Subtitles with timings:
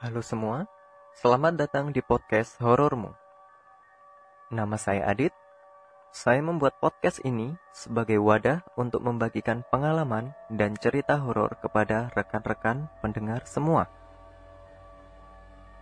[0.00, 0.64] Halo semua,
[1.12, 3.12] selamat datang di podcast Horormu.
[4.48, 5.28] Nama saya Adit.
[6.08, 13.44] Saya membuat podcast ini sebagai wadah untuk membagikan pengalaman dan cerita horor kepada rekan-rekan pendengar
[13.44, 13.92] semua.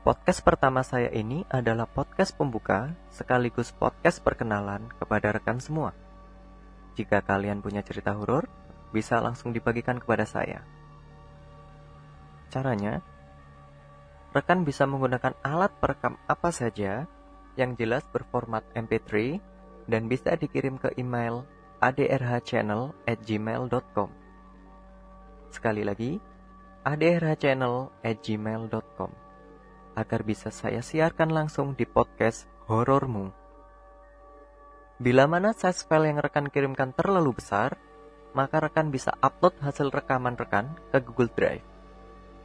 [0.02, 5.94] Podcast pertama saya ini adalah podcast pembuka sekaligus podcast perkenalan kepada rekan semua.
[6.98, 8.50] Jika kalian punya cerita horor,
[8.90, 10.66] bisa langsung dibagikan kepada saya.
[12.50, 12.98] Caranya,
[14.38, 17.10] rekan bisa menggunakan alat perekam apa saja
[17.58, 19.42] yang jelas berformat MP3
[19.90, 21.42] dan bisa dikirim ke email
[21.82, 24.10] adrhchannel@gmail.com.
[25.50, 26.22] Sekali lagi,
[26.86, 29.10] adrhchannel@gmail.com
[29.98, 33.34] agar bisa saya siarkan langsung di podcast horormu.
[35.02, 37.74] Bila mana size file yang rekan kirimkan terlalu besar,
[38.38, 41.66] maka rekan bisa upload hasil rekaman rekan ke Google Drive.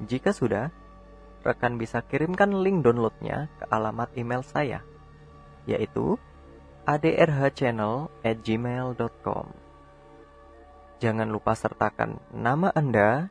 [0.02, 0.74] Jika sudah,
[1.44, 4.80] rekan bisa kirimkan link downloadnya ke alamat email saya,
[5.68, 6.16] yaitu
[6.88, 9.46] adrhchannel@gmail.com.
[11.04, 13.28] Jangan lupa sertakan nama Anda,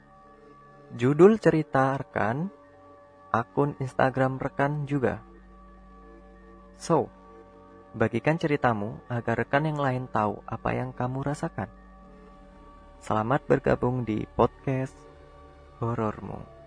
[0.92, 2.52] judul cerita rekan,
[3.32, 5.24] akun Instagram rekan juga.
[6.76, 7.08] So,
[7.96, 11.72] bagikan ceritamu agar rekan yang lain tahu apa yang kamu rasakan.
[13.00, 14.92] Selamat bergabung di podcast
[15.80, 16.61] horormu.